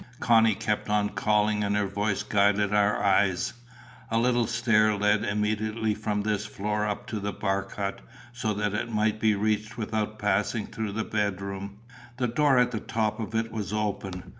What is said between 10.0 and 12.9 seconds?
passing through the bedroom. The door at the